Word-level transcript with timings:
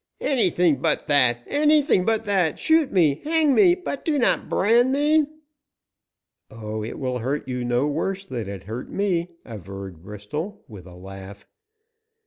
"Anything 0.21 0.77
but 0.77 1.05
that 1.05 1.43
anything 1.45 2.05
but 2.05 2.23
that! 2.23 2.57
Shoot 2.57 2.91
me, 2.91 3.21
hang 3.23 3.53
me, 3.53 3.75
but 3.75 4.03
do 4.03 4.17
not 4.17 4.49
brand 4.49 4.91
me!" 4.91 5.27
"Oh, 6.49 6.83
it 6.83 6.97
will 6.97 7.19
hurt 7.19 7.47
you 7.47 7.63
no 7.63 7.85
worse 7.85 8.25
than 8.25 8.49
it 8.49 8.63
hurt 8.63 8.89
me," 8.89 9.29
averred 9.45 10.01
Bristol, 10.01 10.65
with 10.67 10.87
a 10.87 10.95
laugh. 10.95 11.45